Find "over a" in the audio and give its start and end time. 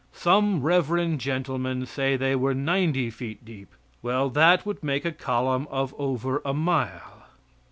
5.99-6.55